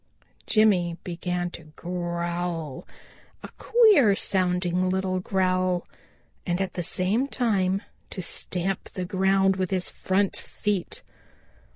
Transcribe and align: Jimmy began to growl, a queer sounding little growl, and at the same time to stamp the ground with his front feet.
Jimmy 0.47 0.97
began 1.03 1.51
to 1.51 1.65
growl, 1.75 2.87
a 3.43 3.49
queer 3.59 4.15
sounding 4.15 4.89
little 4.89 5.19
growl, 5.19 5.87
and 6.43 6.59
at 6.59 6.73
the 6.73 6.81
same 6.81 7.27
time 7.27 7.83
to 8.09 8.23
stamp 8.23 8.85
the 8.93 9.05
ground 9.05 9.57
with 9.57 9.69
his 9.69 9.91
front 9.91 10.37
feet. 10.37 11.03